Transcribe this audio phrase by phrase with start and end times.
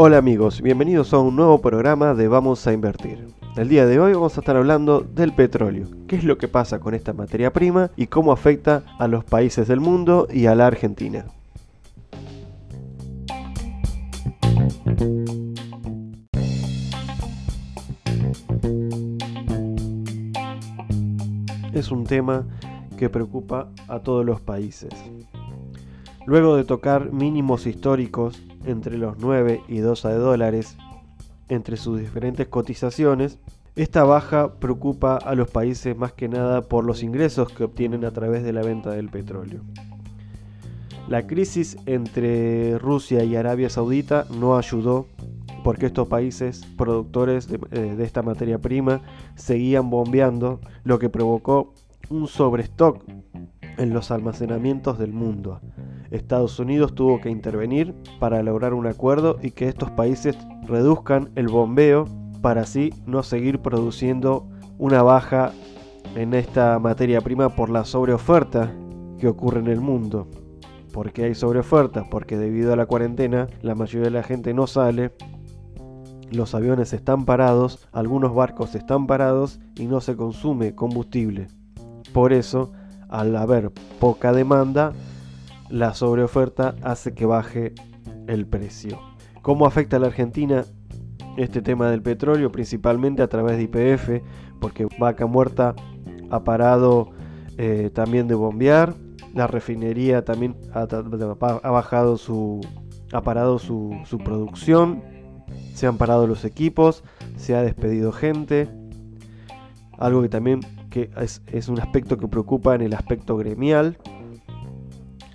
[0.00, 3.26] Hola amigos, bienvenidos a un nuevo programa de Vamos a Invertir.
[3.56, 6.78] El día de hoy vamos a estar hablando del petróleo, qué es lo que pasa
[6.78, 10.68] con esta materia prima y cómo afecta a los países del mundo y a la
[10.68, 11.26] Argentina.
[21.72, 22.46] Es un tema
[22.96, 24.92] que preocupa a todos los países.
[26.28, 30.76] Luego de tocar mínimos históricos entre los 9 y 12 dólares
[31.48, 33.38] entre sus diferentes cotizaciones,
[33.76, 38.10] esta baja preocupa a los países más que nada por los ingresos que obtienen a
[38.10, 39.62] través de la venta del petróleo.
[41.08, 45.06] La crisis entre Rusia y Arabia Saudita no ayudó
[45.64, 49.00] porque estos países productores de, eh, de, esta materia prima
[49.34, 51.72] seguían bombeando, lo que provocó
[52.10, 53.02] un sobrestock
[53.78, 55.62] en los almacenamientos del mundo.
[56.10, 61.48] Estados Unidos tuvo que intervenir para lograr un acuerdo y que estos países reduzcan el
[61.48, 62.06] bombeo
[62.40, 65.52] para así no seguir produciendo una baja
[66.14, 68.72] en esta materia prima por la sobreoferta
[69.18, 70.28] que ocurre en el mundo.
[70.92, 72.04] ¿Por qué hay sobreoferta?
[72.08, 75.12] Porque debido a la cuarentena la mayoría de la gente no sale,
[76.30, 81.48] los aviones están parados, algunos barcos están parados y no se consume combustible.
[82.12, 82.72] Por eso,
[83.08, 84.92] al haber poca demanda,
[85.70, 87.74] la sobreoferta hace que baje
[88.26, 88.98] el precio.
[89.42, 90.64] ¿Cómo afecta a la Argentina
[91.36, 92.50] este tema del petróleo?
[92.50, 94.22] Principalmente a través de IPF,
[94.60, 95.74] porque Vaca Muerta
[96.30, 97.10] ha parado
[97.56, 98.94] eh, también de bombear,
[99.34, 102.60] la refinería también ha, bajado su,
[103.12, 105.02] ha parado su, producción,
[105.74, 107.04] se han parado los equipos,
[107.36, 108.68] se ha despedido gente,
[109.98, 110.60] algo que también
[110.90, 111.10] que
[111.52, 113.98] es un aspecto que preocupa en el aspecto gremial,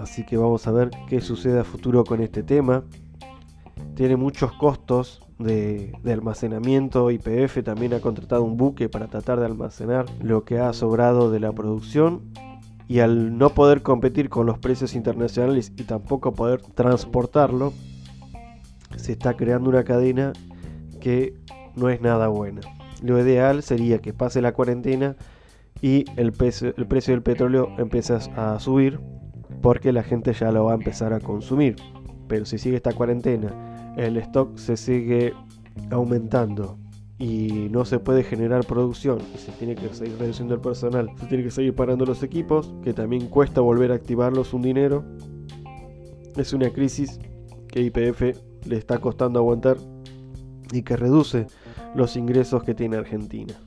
[0.00, 2.84] Así que vamos a ver qué sucede a futuro con este tema.
[3.94, 7.10] Tiene muchos costos de, de, almacenamiento.
[7.10, 11.40] YPF también ha contratado un buque para tratar de almacenar lo que ha sobrado de
[11.40, 12.22] la producción.
[12.88, 17.72] Y al no poder competir con los precios internacionales y tampoco poder transportarlo,
[18.96, 20.32] se está creando una cadena
[21.00, 21.34] que
[21.74, 22.60] no es nada buena.
[23.02, 25.16] Lo ideal sería que pase la cuarentena
[25.82, 29.00] y el precio del petróleo empiece a subir
[29.66, 31.74] porque la gente ya lo va a empezar a consumir.
[32.28, 35.34] Pero si sigue esta cuarentena, el stock se sigue
[35.90, 36.78] aumentando
[37.18, 41.26] y no se puede generar producción y se tiene que seguir reduciendo el personal, se
[41.26, 45.04] tiene que seguir parando los equipos, que también cuesta volver a activarlos un dinero.
[46.36, 47.18] Es una crisis
[47.66, 48.22] que IPF
[48.68, 49.78] le está costando aguantar
[50.70, 51.48] y que reduce
[51.96, 53.65] los ingresos que tiene Argentina.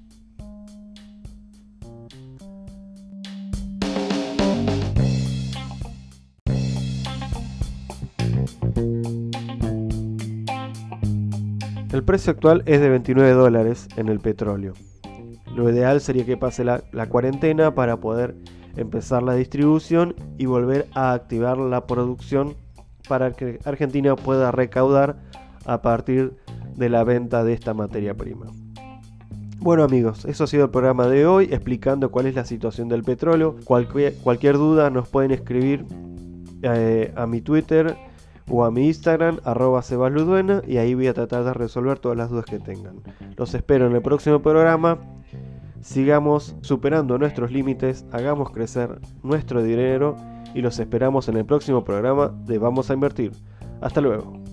[11.92, 14.74] El precio actual es de 29 dólares en el petróleo.
[15.56, 18.36] Lo ideal sería que pase la, cuarentena para poder
[18.78, 22.54] empezar la distribución y volver a activar la producción
[23.08, 25.18] para que Argentina pueda recaudar
[25.66, 26.36] a partir
[26.76, 28.46] de la venta de esta materia prima.
[29.58, 33.02] Bueno amigos, eso ha sido el programa de hoy explicando cuál es la situación del
[33.02, 33.56] petróleo.
[33.66, 35.88] Cualquier, cualquier duda nos pueden escribir
[36.62, 37.98] eh, a mi Twitter
[38.50, 42.30] o a mi Instagram, arroba sebasluduena, y ahí voy a tratar de resolver todas las
[42.30, 43.02] dudas que tengan.
[43.38, 45.00] Los espero en el próximo programa.
[45.82, 50.16] Sigamos superando nuestros límites, hagamos crecer nuestro dinero
[50.54, 53.32] y los esperamos en el próximo programa de Vamos a Invertir.
[53.82, 54.49] Hasta luego.